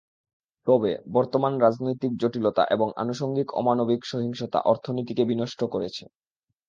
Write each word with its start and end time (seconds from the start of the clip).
তবে, 0.67 1.01
বর্তমান 1.11 1.53
রাজনৈতিক 1.57 2.11
জটিলতা 2.17 2.63
এবং 2.69 2.87
আনুষঙ্গিক 2.95 3.47
অমানবিক 3.53 4.01
সহিংসতা 4.05 4.59
অর্থনীতিকে 4.71 5.23
বিনষ্ট 5.25 5.59
করছে। 5.65 6.03